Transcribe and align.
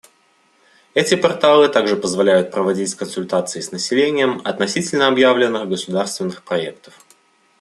Эти 0.95 1.13
порталы 1.13 1.69
также 1.69 1.95
позволяют 1.95 2.49
проводить 2.49 2.95
консультации 2.95 3.59
с 3.59 3.71
населением 3.71 4.41
относительно 4.45 5.05
объявленных 5.07 5.69
государственных 5.69 6.41
проектов. 6.41 6.97